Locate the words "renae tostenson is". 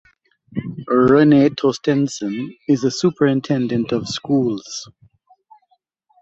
0.87-2.81